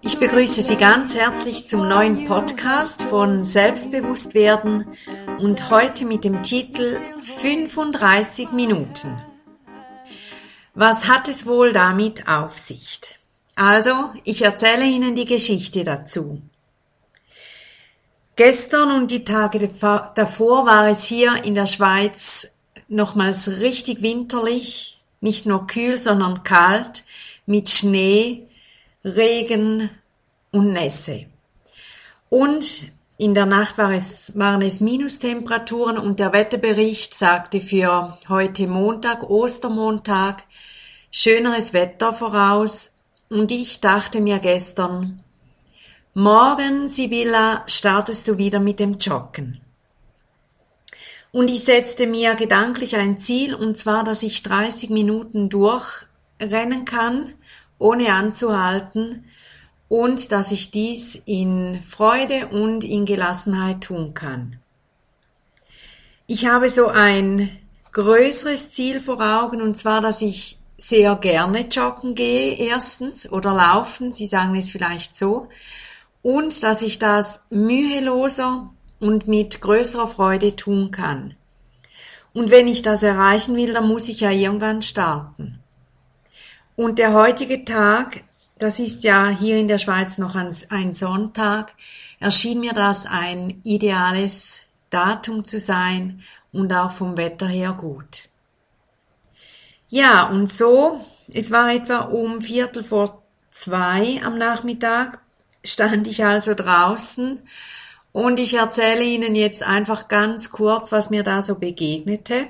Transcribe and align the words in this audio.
Ich 0.00 0.18
begrüße 0.18 0.62
Sie 0.62 0.76
ganz 0.76 1.14
herzlich 1.14 1.66
zum 1.66 1.86
neuen 1.88 2.24
Podcast 2.24 3.02
von 3.02 3.38
Selbstbewusstwerden 3.38 4.86
und 5.38 5.70
heute 5.70 6.06
mit 6.06 6.24
dem 6.24 6.42
Titel 6.42 6.96
35 7.20 8.52
Minuten. 8.52 9.27
Was 10.80 11.08
hat 11.08 11.26
es 11.26 11.44
wohl 11.44 11.72
damit 11.72 12.28
auf 12.28 12.56
sich? 12.56 13.00
Also, 13.56 14.12
ich 14.22 14.42
erzähle 14.42 14.84
Ihnen 14.84 15.16
die 15.16 15.24
Geschichte 15.24 15.82
dazu. 15.82 16.40
Gestern 18.36 18.92
und 18.92 19.10
die 19.10 19.24
Tage 19.24 19.58
davor 19.58 20.66
war 20.66 20.86
es 20.86 21.02
hier 21.02 21.42
in 21.42 21.56
der 21.56 21.66
Schweiz 21.66 22.58
nochmals 22.86 23.48
richtig 23.58 24.02
winterlich, 24.02 25.00
nicht 25.20 25.46
nur 25.46 25.66
kühl, 25.66 25.98
sondern 25.98 26.44
kalt, 26.44 27.02
mit 27.44 27.68
Schnee, 27.68 28.46
Regen 29.04 29.90
und 30.52 30.74
Nässe. 30.74 31.26
Und 32.28 32.92
in 33.18 33.34
der 33.34 33.46
Nacht 33.46 33.78
war 33.78 33.92
es, 33.92 34.38
waren 34.38 34.62
es 34.62 34.78
Minustemperaturen 34.80 35.98
und 35.98 36.20
der 36.20 36.32
Wetterbericht 36.32 37.12
sagte 37.12 37.60
für 37.60 38.16
heute 38.28 38.68
Montag, 38.68 39.28
Ostermontag, 39.28 40.44
schöneres 41.10 41.72
Wetter 41.72 42.12
voraus 42.12 42.96
und 43.28 43.50
ich 43.50 43.80
dachte 43.80 44.20
mir 44.20 44.38
gestern, 44.38 45.24
morgen, 46.14 46.88
Sibylla, 46.88 47.64
startest 47.66 48.28
du 48.28 48.38
wieder 48.38 48.60
mit 48.60 48.78
dem 48.78 48.94
Joggen. 48.94 49.60
Und 51.32 51.50
ich 51.50 51.64
setzte 51.64 52.06
mir 52.06 52.36
gedanklich 52.36 52.94
ein 52.94 53.18
Ziel, 53.18 53.52
und 53.52 53.76
zwar, 53.76 54.04
dass 54.04 54.22
ich 54.22 54.44
30 54.44 54.90
Minuten 54.90 55.48
durchrennen 55.48 56.84
kann, 56.84 57.34
ohne 57.78 58.12
anzuhalten, 58.12 59.27
und 59.88 60.32
dass 60.32 60.52
ich 60.52 60.70
dies 60.70 61.14
in 61.24 61.82
Freude 61.82 62.48
und 62.48 62.84
in 62.84 63.06
Gelassenheit 63.06 63.82
tun 63.82 64.14
kann. 64.14 64.58
Ich 66.26 66.46
habe 66.46 66.68
so 66.68 66.88
ein 66.88 67.50
größeres 67.92 68.70
Ziel 68.72 69.00
vor 69.00 69.20
Augen, 69.20 69.62
und 69.62 69.74
zwar, 69.78 70.00
dass 70.00 70.20
ich 70.20 70.58
sehr 70.76 71.16
gerne 71.16 71.66
joggen 71.68 72.14
gehe, 72.14 72.54
erstens, 72.54 73.30
oder 73.30 73.54
laufen, 73.54 74.12
Sie 74.12 74.26
sagen 74.26 74.54
es 74.56 74.70
vielleicht 74.70 75.16
so, 75.16 75.48
und 76.22 76.62
dass 76.62 76.82
ich 76.82 76.98
das 76.98 77.46
müheloser 77.50 78.70
und 79.00 79.26
mit 79.26 79.60
größerer 79.60 80.06
Freude 80.06 80.54
tun 80.54 80.90
kann. 80.90 81.34
Und 82.34 82.50
wenn 82.50 82.66
ich 82.66 82.82
das 82.82 83.02
erreichen 83.02 83.56
will, 83.56 83.72
dann 83.72 83.88
muss 83.88 84.08
ich 84.08 84.20
ja 84.20 84.30
irgendwann 84.30 84.82
starten. 84.82 85.60
Und 86.76 86.98
der 86.98 87.12
heutige 87.12 87.64
Tag, 87.64 88.22
das 88.58 88.78
ist 88.78 89.04
ja 89.04 89.28
hier 89.28 89.56
in 89.56 89.68
der 89.68 89.78
Schweiz 89.78 90.18
noch 90.18 90.34
ein 90.34 90.94
Sonntag, 90.94 91.74
erschien 92.20 92.60
mir 92.60 92.72
das 92.72 93.06
ein 93.06 93.60
ideales 93.64 94.62
Datum 94.90 95.44
zu 95.44 95.58
sein 95.58 96.22
und 96.52 96.72
auch 96.72 96.90
vom 96.90 97.16
Wetter 97.16 97.46
her 97.46 97.72
gut. 97.72 98.28
Ja, 99.88 100.28
und 100.28 100.50
so, 100.50 101.00
es 101.32 101.50
war 101.50 101.72
etwa 101.72 101.98
um 102.00 102.40
Viertel 102.40 102.82
vor 102.82 103.22
zwei 103.50 104.20
am 104.22 104.38
Nachmittag, 104.38 105.20
stand 105.64 106.06
ich 106.06 106.24
also 106.24 106.54
draußen 106.54 107.40
und 108.12 108.38
ich 108.38 108.54
erzähle 108.54 109.04
Ihnen 109.04 109.34
jetzt 109.34 109.62
einfach 109.62 110.08
ganz 110.08 110.50
kurz, 110.50 110.92
was 110.92 111.10
mir 111.10 111.22
da 111.22 111.42
so 111.42 111.58
begegnete 111.58 112.48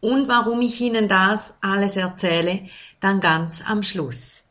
und 0.00 0.28
warum 0.28 0.60
ich 0.60 0.80
Ihnen 0.80 1.08
das 1.08 1.56
alles 1.60 1.96
erzähle, 1.96 2.66
dann 3.00 3.20
ganz 3.20 3.62
am 3.66 3.82
Schluss. 3.82 4.44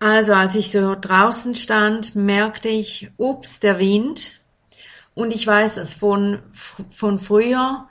Also 0.00 0.32
als 0.32 0.54
ich 0.54 0.70
so 0.70 0.96
draußen 0.98 1.54
stand, 1.54 2.16
merkte 2.16 2.70
ich, 2.70 3.10
ups, 3.18 3.60
der 3.60 3.78
Wind. 3.78 4.40
Und 5.14 5.34
ich 5.34 5.46
weiß 5.46 5.74
das 5.74 5.92
von, 5.92 6.38
von 6.50 7.18
früher. 7.18 7.84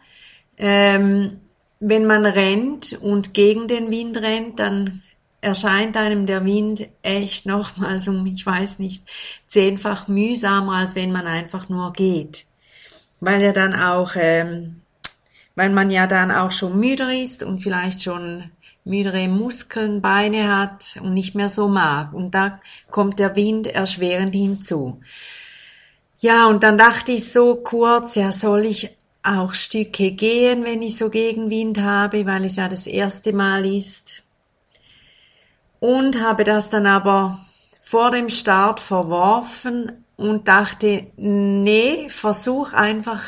Ähm, 0.57 1.39
wenn 1.79 2.07
man 2.07 2.25
rennt 2.25 2.93
und 2.99 3.35
gegen 3.35 3.67
den 3.67 3.91
Wind 3.91 4.17
rennt, 4.17 4.59
dann 4.59 5.03
erscheint 5.39 5.95
einem 5.97 6.25
der 6.25 6.43
Wind 6.45 6.89
echt 7.03 7.45
nochmals 7.45 8.07
um, 8.07 8.25
ich 8.25 8.43
weiß 8.43 8.79
nicht, 8.79 9.05
zehnfach 9.47 10.07
mühsamer, 10.07 10.73
als 10.73 10.95
wenn 10.95 11.11
man 11.11 11.27
einfach 11.27 11.69
nur 11.69 11.93
geht. 11.93 12.45
Weil 13.19 13.41
er 13.41 13.53
dann 13.53 13.75
auch, 13.75 14.13
ähm, 14.15 14.81
weil 15.55 15.69
man 15.69 15.91
ja 15.91 16.07
dann 16.07 16.31
auch 16.31 16.51
schon 16.51 16.79
müder 16.79 17.13
ist 17.13 17.43
und 17.43 17.59
vielleicht 17.59 18.01
schon 18.01 18.49
müdere 18.83 19.27
Muskeln, 19.27 20.01
Beine 20.01 20.55
hat 20.55 20.97
und 21.01 21.13
nicht 21.13 21.35
mehr 21.35 21.49
so 21.49 21.67
mag. 21.67 22.13
Und 22.13 22.35
da 22.35 22.59
kommt 22.89 23.19
der 23.19 23.35
Wind 23.35 23.67
erschwerend 23.67 24.33
hinzu. 24.33 24.99
Ja, 26.19 26.47
und 26.47 26.63
dann 26.63 26.77
dachte 26.77 27.13
ich 27.13 27.31
so 27.31 27.55
kurz, 27.55 28.15
ja, 28.15 28.31
soll 28.31 28.65
ich 28.65 28.97
auch 29.23 29.53
Stücke 29.53 30.11
gehen, 30.11 30.65
wenn 30.65 30.81
ich 30.81 30.97
so 30.97 31.09
Gegenwind 31.09 31.79
habe, 31.79 32.25
weil 32.25 32.45
es 32.45 32.55
ja 32.55 32.67
das 32.67 32.87
erste 32.87 33.33
Mal 33.33 33.65
ist. 33.65 34.23
Und 35.79 36.21
habe 36.21 36.43
das 36.43 36.69
dann 36.69 36.85
aber 36.85 37.39
vor 37.79 38.11
dem 38.11 38.29
Start 38.29 38.79
verworfen 38.79 40.05
und 40.17 40.47
dachte, 40.47 41.07
nee, 41.15 42.09
versuch 42.09 42.73
einfach 42.73 43.23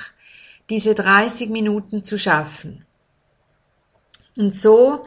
diese 0.69 0.93
30 0.93 1.49
Minuten 1.49 2.03
zu 2.03 2.17
schaffen. 2.17 2.85
Und 4.37 4.55
so 4.55 5.05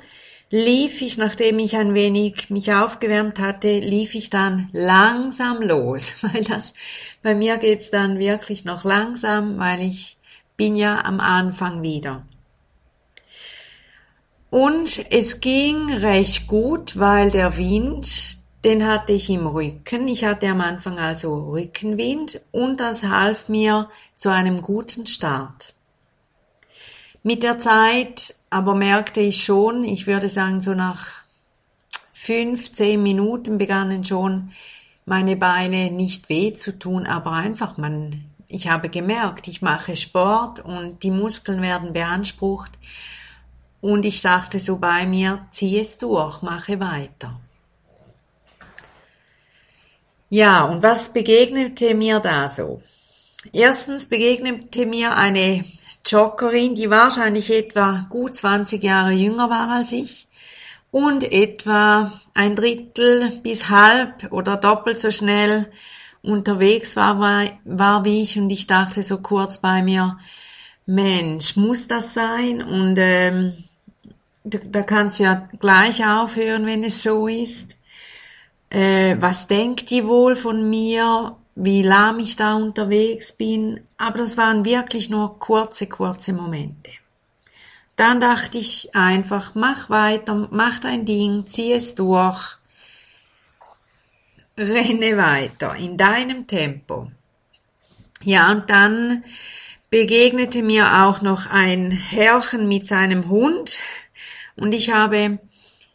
lief 0.55 1.03
ich, 1.03 1.19
nachdem 1.19 1.59
ich 1.59 1.77
ein 1.77 1.95
wenig 1.95 2.49
mich 2.49 2.73
aufgewärmt 2.73 3.41
hatte, 3.41 3.81
lief 3.81 4.15
ich 4.15 4.31
dann 4.31 4.69
langsam 4.71 5.61
los, 5.61 6.23
weil 6.23 6.45
das, 6.45 6.75
bei 7.25 7.35
mir 7.35 7.59
geht's 7.59 7.91
dann 7.91 8.21
wirklich 8.21 8.65
noch 8.65 8.85
langsam, 8.85 9.59
weil 9.59 9.81
ich 9.81 10.17
bin 10.57 10.77
ja 10.77 11.05
am 11.05 11.19
Anfang 11.19 11.83
wieder. 11.83 12.25
Und 14.49 15.05
es 15.11 15.41
ging 15.41 15.93
recht 15.93 16.47
gut, 16.47 17.01
weil 17.01 17.33
der 17.33 17.57
Wind, 17.57 18.39
den 18.65 18.87
hatte 18.87 19.13
ich 19.13 19.29
im 19.31 19.49
Rücken. 19.49 20.07
Ich 20.07 20.25
hatte 20.25 20.47
am 20.47 20.61
Anfang 20.61 21.01
also 21.01 21.51
Rückenwind 21.51 22.41
und 22.53 22.79
das 22.79 23.03
half 23.03 23.49
mir 23.49 23.91
zu 24.13 24.31
einem 24.31 24.63
guten 24.63 25.07
Start. 25.07 25.74
Mit 27.25 27.43
der 27.43 27.59
Zeit 27.59 28.37
aber 28.51 28.77
merkte 28.77 29.19
ich 29.19 29.43
schon, 29.43 29.83
ich 29.83 30.07
würde 30.07 30.29
sagen 30.29 30.61
so 30.61 30.75
nach 30.75 31.09
fünf, 32.13 32.73
zehn 32.73 33.03
Minuten 33.03 33.59
begannen 33.59 34.05
schon 34.05 34.51
meine 35.07 35.35
Beine 35.35 35.91
nicht 35.91 36.29
weh 36.29 36.53
zu 36.53 36.79
tun, 36.79 37.07
aber 37.07 37.33
einfach 37.33 37.77
man 37.79 38.25
ich 38.55 38.69
habe 38.69 38.89
gemerkt, 38.89 39.49
ich 39.49 39.63
mache 39.63 39.97
Sport 39.97 40.61
und 40.61 41.03
die 41.03 41.11
Muskeln 41.11 41.61
werden 41.61 41.93
beansprucht. 41.93 42.73
Und 43.81 44.05
ich 44.05 44.23
dachte 44.23 44.61
so 44.61 44.79
bei 44.79 45.07
mir, 45.07 45.47
zieh 45.51 45.81
es 45.81 45.99
durch, 45.99 46.41
mache 46.41 46.79
weiter. 46.79 47.41
Ja, 50.29 50.65
und 50.65 50.83
was 50.83 51.13
begegnete 51.13 51.95
mir 51.95 52.21
da 52.21 52.49
so? 52.49 52.81
Erstens 53.53 54.07
begegnete 54.07 54.87
mir 54.87 55.17
eine 55.17 55.65
Joggerin, 56.07 56.75
die 56.75 56.91
wahrscheinlich 56.91 57.53
etwa 57.53 58.07
gut 58.09 58.37
20 58.37 58.83
Jahre 58.83 59.13
jünger 59.13 59.51
war 59.51 59.71
als 59.71 59.93
ich 59.93 60.29
und 60.91 61.25
etwa 61.33 62.13
ein 62.35 62.55
Drittel 62.55 63.31
bis 63.43 63.69
halb 63.69 64.31
oder 64.31 64.57
doppelt 64.57 65.01
so 65.01 65.11
schnell 65.11 65.71
unterwegs 66.23 66.97
war, 66.97 67.19
war, 67.65 68.05
wie 68.05 68.23
ich 68.23 68.39
und 68.39 68.51
ich 68.51 68.67
dachte 68.67 69.03
so 69.03 69.19
kurz 69.19 69.59
bei 69.59 69.83
mir, 69.83 70.19
Mensch, 70.87 71.57
muss 71.57 71.89
das 71.89 72.15
sein? 72.15 72.63
Und 72.63 72.97
ähm, 72.99 73.65
da 74.45 74.83
kannst 74.83 75.19
du 75.19 75.25
ja 75.25 75.49
gleich 75.59 76.07
aufhören, 76.07 76.67
wenn 76.67 76.85
es 76.85 77.03
so 77.03 77.27
ist. 77.27 77.77
Äh, 78.71 79.17
was 79.19 79.47
denkt 79.47 79.91
die 79.91 80.07
wohl 80.07 80.37
von 80.37 80.69
mir? 80.69 81.37
Wie 81.57 81.83
lahm 81.83 82.19
ich 82.19 82.37
da 82.37 82.55
unterwegs 82.55 83.33
bin? 83.33 83.81
Aber 83.97 84.19
das 84.19 84.37
waren 84.37 84.65
wirklich 84.65 85.09
nur 85.09 85.39
kurze, 85.39 85.87
kurze 85.87 86.33
Momente. 86.33 86.91
Dann 87.97 88.21
dachte 88.21 88.59
ich 88.59 88.95
einfach, 88.95 89.55
mach 89.55 89.89
weiter, 89.89 90.49
mach 90.51 90.81
dein 90.81 91.07
Ding, 91.07 91.47
zieh 91.47 91.73
es 91.73 91.95
durch, 91.95 92.57
renne 94.59 95.17
weiter 95.17 95.77
in 95.77 95.97
deinem 95.97 96.47
Tempo. 96.49 97.11
Ja, 98.23 98.51
und 98.51 98.69
dann 98.69 99.23
begegnete 99.91 100.63
mir 100.63 101.05
auch 101.05 101.23
noch 101.23 101.47
ein 101.47 101.93
Herrchen 101.93 102.67
mit 102.67 102.87
seinem 102.87 103.29
Hund 103.29 103.79
und 104.57 104.73
ich 104.73 104.91
habe 104.91 105.39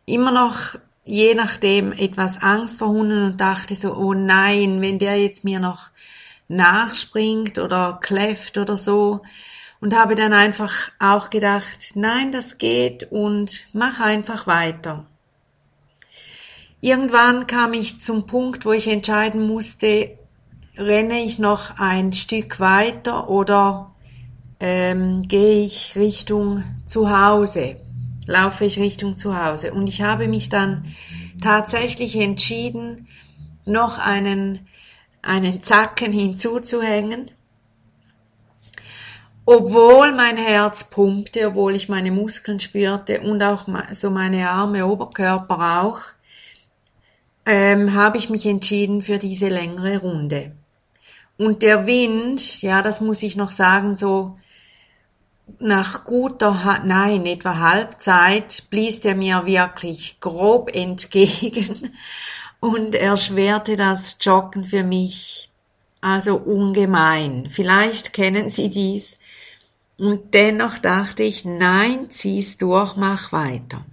immer 0.05 0.31
noch 0.31 0.75
je 1.09 1.33
nachdem 1.33 1.91
etwas 1.91 2.39
Angst 2.43 2.77
vor 2.77 2.89
Hunden 2.89 3.23
und 3.23 3.41
dachte 3.41 3.73
so, 3.73 3.95
oh 3.95 4.13
nein, 4.13 4.79
wenn 4.79 4.99
der 4.99 5.17
jetzt 5.17 5.43
mir 5.43 5.59
noch 5.59 5.89
nachspringt 6.47 7.57
oder 7.57 7.97
kläfft 7.99 8.59
oder 8.59 8.75
so 8.75 9.21
und 9.81 9.95
habe 9.95 10.13
dann 10.13 10.33
einfach 10.33 10.91
auch 10.99 11.31
gedacht, 11.31 11.93
nein, 11.95 12.31
das 12.31 12.59
geht 12.59 13.11
und 13.11 13.63
mach 13.73 13.99
einfach 13.99 14.45
weiter. 14.45 15.07
Irgendwann 16.79 17.47
kam 17.47 17.73
ich 17.73 17.99
zum 18.01 18.27
Punkt, 18.27 18.65
wo 18.65 18.71
ich 18.71 18.87
entscheiden 18.87 19.47
musste, 19.47 20.11
renne 20.77 21.23
ich 21.23 21.39
noch 21.39 21.79
ein 21.79 22.13
Stück 22.13 22.59
weiter 22.59 23.29
oder 23.29 23.95
ähm, 24.59 25.27
gehe 25.27 25.63
ich 25.65 25.95
Richtung 25.95 26.63
zu 26.85 27.09
Hause, 27.09 27.77
laufe 28.29 28.65
ich 28.65 28.79
Richtung 28.79 29.17
zu 29.17 29.43
Hause. 29.43 29.73
Und 29.73 29.89
ich 29.89 30.01
habe 30.01 30.27
mich 30.27 30.49
dann 30.49 30.85
tatsächlich 31.41 32.15
entschieden, 32.15 33.07
noch 33.65 33.97
einen, 33.97 34.67
einen 35.21 35.61
Zacken 35.63 36.11
hinzuzuhängen, 36.11 37.31
obwohl 39.45 40.13
mein 40.13 40.37
Herz 40.37 40.89
pumpte, 40.89 41.47
obwohl 41.47 41.75
ich 41.75 41.89
meine 41.89 42.11
Muskeln 42.11 42.59
spürte 42.59 43.21
und 43.21 43.41
auch 43.41 43.67
so 43.93 44.11
meine 44.11 44.49
Arme, 44.49 44.85
Oberkörper 44.85 45.81
auch, 45.81 46.01
ähm, 47.45 47.95
habe 47.95 48.17
ich 48.17 48.29
mich 48.29 48.45
entschieden 48.45 49.01
für 49.01 49.17
diese 49.17 49.49
längere 49.49 49.99
Runde. 49.99 50.51
Und 51.37 51.63
der 51.63 51.87
Wind, 51.87 52.61
ja, 52.61 52.83
das 52.83 53.01
muss 53.01 53.23
ich 53.23 53.35
noch 53.35 53.49
sagen, 53.49 53.95
so 53.95 54.37
nach 55.59 56.05
guter, 56.05 56.81
nein, 56.85 57.25
etwa 57.25 57.59
Halbzeit 57.59 58.69
blies 58.69 58.99
er 58.99 59.15
mir 59.15 59.45
wirklich 59.45 60.19
grob 60.19 60.75
entgegen 60.75 61.93
und 62.59 62.95
erschwerte 62.95 63.75
das 63.75 64.17
Joggen 64.21 64.65
für 64.65 64.83
mich 64.83 65.49
also 66.01 66.37
ungemein. 66.37 67.49
Vielleicht 67.49 68.13
kennen 68.13 68.49
Sie 68.49 68.69
dies. 68.69 69.19
Und 69.97 70.33
dennoch 70.33 70.77
dachte 70.77 71.23
ich, 71.23 71.43
nein, 71.43 72.09
zieh's 72.09 72.57
durch, 72.57 72.95
mach 72.95 73.33
weiter. 73.33 73.85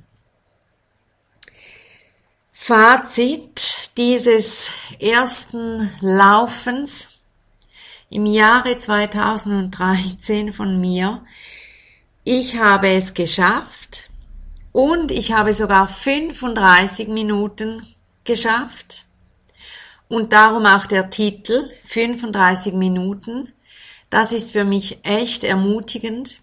Fazit 2.53 3.91
dieses 3.97 4.71
ersten 5.01 5.91
Laufens 6.01 7.16
im 8.11 8.27
Jahre 8.27 8.77
2013 8.77 10.53
von 10.53 10.81
mir. 10.81 11.25
Ich 12.25 12.59
habe 12.59 12.89
es 12.89 13.15
geschafft 13.15 14.11
und 14.73 15.11
ich 15.11 15.33
habe 15.33 15.53
sogar 15.53 15.89
35 15.89 17.09
Minuten 17.09 17.83
geschafft. 18.25 19.05
Und 20.09 20.33
darum 20.33 20.67
auch 20.67 20.87
der 20.87 21.11
Titel 21.11 21.69
35 21.83 22.75
Minuten. 22.75 23.53
Das 24.09 24.31
ist 24.31 24.53
für 24.53 24.65
mich 24.65 25.01
echt 25.05 25.43
ermutigend, 25.43 26.39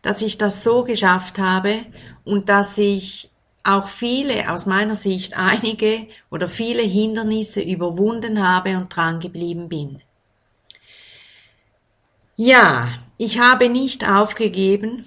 dass 0.00 0.22
ich 0.22 0.38
das 0.38 0.64
so 0.64 0.82
geschafft 0.82 1.38
habe 1.38 1.84
und 2.24 2.48
dass 2.48 2.78
ich 2.78 3.30
auch 3.64 3.88
viele, 3.88 4.50
aus 4.50 4.64
meiner 4.64 4.94
Sicht 4.94 5.36
einige 5.36 6.06
oder 6.30 6.48
viele 6.48 6.82
Hindernisse 6.82 7.60
überwunden 7.60 8.46
habe 8.46 8.76
und 8.76 8.94
dran 8.94 9.20
geblieben 9.20 9.68
bin. 9.68 10.00
Ja, 12.38 12.90
ich 13.16 13.38
habe 13.38 13.70
nicht 13.70 14.06
aufgegeben. 14.06 15.06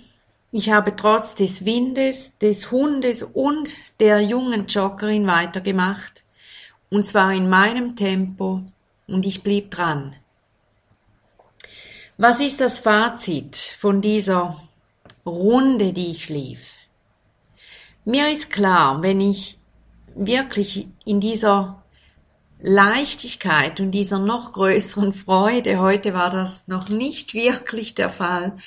Ich 0.52 0.72
habe 0.72 0.96
trotz 0.96 1.36
des 1.36 1.64
Windes, 1.64 2.36
des 2.40 2.72
Hundes 2.72 3.22
und 3.22 3.70
der 4.00 4.20
jungen 4.22 4.66
Joggerin 4.66 5.28
weitergemacht. 5.28 6.24
Und 6.90 7.06
zwar 7.06 7.32
in 7.34 7.48
meinem 7.48 7.96
Tempo. 7.96 8.64
Und 9.08 9.28
ich 9.28 9.44
blieb 9.44 9.70
dran. 9.70 10.16
Was 12.18 12.40
ist 12.40 12.62
das 12.62 12.80
Fazit 12.80 13.56
von 13.56 14.02
dieser 14.02 14.60
Runde, 15.24 15.94
die 15.94 16.12
ich 16.12 16.30
lief? 16.30 16.78
Mir 18.06 18.32
ist 18.32 18.50
klar, 18.50 19.04
wenn 19.04 19.22
ich 19.22 19.60
wirklich 20.16 20.88
in 21.06 21.20
dieser 21.20 21.79
Leichtigkeit 22.62 23.80
und 23.80 23.92
dieser 23.92 24.20
noch 24.20 24.52
größeren 24.52 25.14
Freude, 25.14 25.80
heute 25.80 26.14
war 26.14 26.30
das 26.30 26.68
noch 26.68 26.90
nicht 26.90 27.34
wirklich 27.34 27.96
der 27.96 28.10
Fall, 28.10 28.58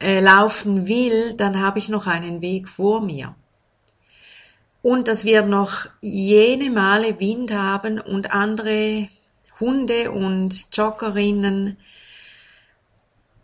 äh, 0.00 0.20
laufen 0.20 0.88
will, 0.88 1.34
dann 1.34 1.60
habe 1.60 1.78
ich 1.78 1.90
noch 1.90 2.06
einen 2.06 2.40
Weg 2.40 2.68
vor 2.68 3.02
mir. 3.02 3.34
Und 4.80 5.08
dass 5.08 5.26
wir 5.26 5.42
noch 5.42 5.86
jene 6.00 6.70
Male 6.70 7.20
Wind 7.20 7.52
haben 7.52 8.00
und 8.00 8.32
andere 8.32 9.08
Hunde 9.60 10.10
und 10.10 10.74
Joggerinnen. 10.74 11.76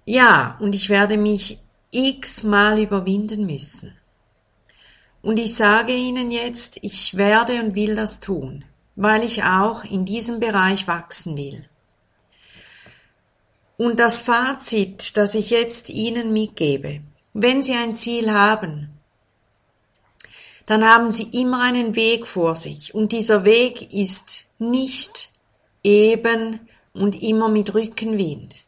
Ja, 0.06 0.56
und 0.60 0.74
ich 0.74 0.88
werde 0.88 1.18
mich 1.18 1.58
x-mal 1.90 2.78
überwinden 2.78 3.44
müssen. 3.44 3.92
Und 5.20 5.38
ich 5.38 5.54
sage 5.54 5.92
Ihnen 5.92 6.30
jetzt, 6.30 6.78
ich 6.80 7.16
werde 7.16 7.62
und 7.62 7.74
will 7.74 7.96
das 7.96 8.20
tun 8.20 8.64
weil 8.96 9.24
ich 9.24 9.42
auch 9.44 9.84
in 9.84 10.04
diesem 10.04 10.40
Bereich 10.40 10.86
wachsen 10.86 11.36
will. 11.36 11.68
Und 13.76 13.98
das 13.98 14.20
Fazit, 14.20 15.16
das 15.16 15.34
ich 15.34 15.50
jetzt 15.50 15.88
Ihnen 15.88 16.32
mitgebe, 16.32 17.00
wenn 17.32 17.62
Sie 17.62 17.72
ein 17.72 17.96
Ziel 17.96 18.30
haben, 18.30 18.90
dann 20.66 20.84
haben 20.88 21.10
Sie 21.10 21.28
immer 21.40 21.60
einen 21.62 21.96
Weg 21.96 22.26
vor 22.26 22.54
sich 22.54 22.94
und 22.94 23.12
dieser 23.12 23.44
Weg 23.44 23.92
ist 23.92 24.46
nicht 24.58 25.30
eben 25.82 26.60
und 26.92 27.20
immer 27.20 27.48
mit 27.48 27.74
Rückenwind. 27.74 28.64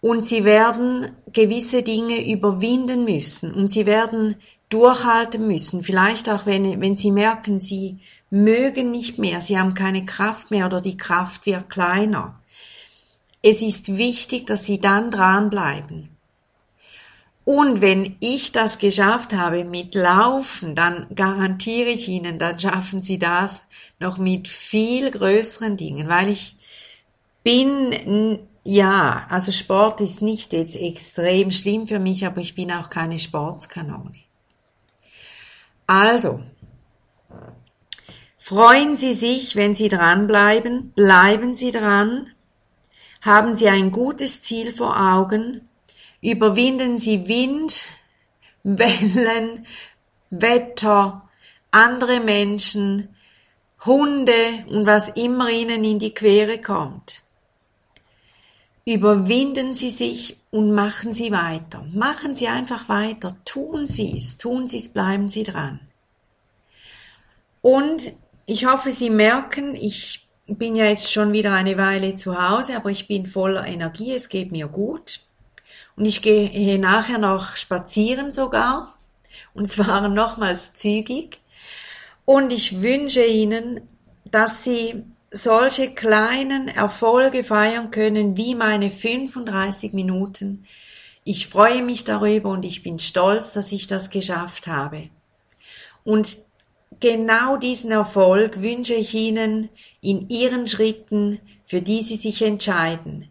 Und 0.00 0.24
Sie 0.24 0.44
werden 0.44 1.10
gewisse 1.32 1.82
Dinge 1.82 2.32
überwinden 2.32 3.04
müssen 3.04 3.52
und 3.52 3.68
Sie 3.68 3.84
werden 3.84 4.36
durchhalten 4.68 5.46
müssen. 5.46 5.82
Vielleicht 5.82 6.28
auch, 6.28 6.46
wenn, 6.46 6.80
wenn 6.80 6.96
Sie 6.96 7.10
merken, 7.10 7.60
Sie 7.60 7.98
mögen 8.30 8.90
nicht 8.90 9.18
mehr, 9.18 9.40
Sie 9.40 9.58
haben 9.58 9.74
keine 9.74 10.04
Kraft 10.04 10.50
mehr 10.50 10.66
oder 10.66 10.80
die 10.80 10.96
Kraft 10.96 11.46
wird 11.46 11.70
kleiner. 11.70 12.38
Es 13.42 13.62
ist 13.62 13.96
wichtig, 13.96 14.46
dass 14.46 14.64
Sie 14.64 14.80
dann 14.80 15.10
dranbleiben. 15.10 16.10
Und 17.44 17.80
wenn 17.80 18.16
ich 18.20 18.52
das 18.52 18.78
geschafft 18.78 19.32
habe 19.32 19.64
mit 19.64 19.94
Laufen, 19.94 20.74
dann 20.74 21.06
garantiere 21.14 21.88
ich 21.88 22.08
Ihnen, 22.08 22.38
dann 22.38 22.60
schaffen 22.60 23.02
Sie 23.02 23.18
das 23.18 23.68
noch 23.98 24.18
mit 24.18 24.48
viel 24.48 25.10
größeren 25.10 25.78
Dingen, 25.78 26.08
weil 26.08 26.28
ich 26.28 26.56
bin 27.42 28.38
ja, 28.64 29.26
also 29.30 29.50
Sport 29.50 30.02
ist 30.02 30.20
nicht 30.20 30.52
jetzt 30.52 30.76
extrem 30.76 31.50
schlimm 31.50 31.86
für 31.86 31.98
mich, 31.98 32.26
aber 32.26 32.42
ich 32.42 32.54
bin 32.54 32.70
auch 32.70 32.90
keine 32.90 33.18
Sportskanone. 33.18 34.27
Also, 35.88 36.42
freuen 38.36 38.98
Sie 38.98 39.14
sich, 39.14 39.56
wenn 39.56 39.74
Sie 39.74 39.88
dranbleiben, 39.88 40.92
bleiben 40.92 41.54
Sie 41.54 41.70
dran, 41.70 42.30
haben 43.22 43.56
Sie 43.56 43.70
ein 43.70 43.90
gutes 43.90 44.42
Ziel 44.42 44.70
vor 44.70 45.00
Augen, 45.00 45.66
überwinden 46.20 46.98
Sie 46.98 47.26
Wind, 47.26 47.86
Wellen, 48.64 49.66
Wetter, 50.28 51.26
andere 51.70 52.20
Menschen, 52.20 53.16
Hunde 53.86 54.66
und 54.68 54.84
was 54.84 55.08
immer 55.08 55.48
Ihnen 55.48 55.84
in 55.84 55.98
die 55.98 56.12
Quere 56.12 56.60
kommt. 56.60 57.22
Überwinden 58.88 59.74
Sie 59.74 59.90
sich 59.90 60.38
und 60.50 60.72
machen 60.72 61.12
Sie 61.12 61.30
weiter. 61.30 61.84
Machen 61.92 62.34
Sie 62.34 62.48
einfach 62.48 62.88
weiter. 62.88 63.36
Tun 63.44 63.84
Sie 63.84 64.16
es. 64.16 64.38
Tun 64.38 64.66
Sie 64.66 64.78
es. 64.78 64.88
Bleiben 64.94 65.28
Sie 65.28 65.44
dran. 65.44 65.78
Und 67.60 68.14
ich 68.46 68.64
hoffe, 68.64 68.90
Sie 68.90 69.10
merken, 69.10 69.74
ich 69.74 70.26
bin 70.46 70.74
ja 70.74 70.86
jetzt 70.86 71.12
schon 71.12 71.34
wieder 71.34 71.52
eine 71.52 71.76
Weile 71.76 72.16
zu 72.16 72.40
Hause, 72.40 72.76
aber 72.78 72.90
ich 72.90 73.06
bin 73.06 73.26
voller 73.26 73.66
Energie. 73.66 74.14
Es 74.14 74.30
geht 74.30 74.52
mir 74.52 74.68
gut. 74.68 75.20
Und 75.96 76.06
ich 76.06 76.22
gehe 76.22 76.78
nachher 76.78 77.18
noch 77.18 77.56
spazieren 77.56 78.30
sogar. 78.30 78.96
und 79.52 79.68
zwar 79.68 80.08
nochmals 80.08 80.72
zügig. 80.72 81.40
Und 82.24 82.54
ich 82.54 82.80
wünsche 82.80 83.22
Ihnen, 83.22 83.82
dass 84.30 84.64
Sie 84.64 85.04
solche 85.30 85.90
kleinen 85.90 86.68
Erfolge 86.68 87.44
feiern 87.44 87.90
können 87.90 88.36
wie 88.36 88.54
meine 88.54 88.90
35 88.90 89.92
Minuten. 89.92 90.64
Ich 91.24 91.46
freue 91.46 91.82
mich 91.82 92.04
darüber 92.04 92.50
und 92.50 92.64
ich 92.64 92.82
bin 92.82 92.98
stolz, 92.98 93.52
dass 93.52 93.72
ich 93.72 93.86
das 93.86 94.10
geschafft 94.10 94.66
habe. 94.66 95.10
Und 96.04 96.38
genau 97.00 97.58
diesen 97.58 97.90
Erfolg 97.90 98.62
wünsche 98.62 98.94
ich 98.94 99.14
Ihnen 99.14 99.68
in 100.00 100.30
Ihren 100.30 100.66
Schritten, 100.66 101.38
für 101.64 101.82
die 101.82 102.02
Sie 102.02 102.16
sich 102.16 102.40
entscheiden. 102.40 103.30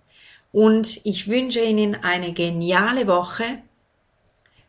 Und 0.51 1.01
ich 1.05 1.27
wünsche 1.27 1.63
Ihnen 1.63 1.95
eine 1.95 2.33
geniale 2.33 3.07
Woche, 3.07 3.43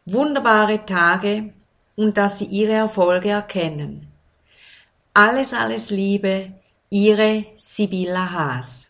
wunderbare 0.07 0.87
Tage 0.87 1.53
und 1.97 2.17
dass 2.17 2.39
Sie 2.39 2.47
Ihre 2.47 2.73
Erfolge 2.73 3.29
erkennen. 3.29 4.09
Alles, 5.13 5.53
alles 5.53 5.91
Liebe, 5.91 6.53
Ihre 6.91 7.53
Sibylla 7.59 8.33
Haas. 8.33 8.89